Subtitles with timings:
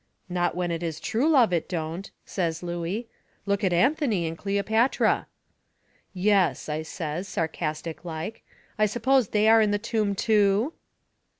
[0.29, 3.05] "Not when it is true love it don't," says Looey.
[3.45, 5.27] "Look at Anthony and Cleopatra."
[6.11, 8.43] "Yes," I says, sarcastic like,
[8.79, 10.73] "I suppose they are in the tomb, too?"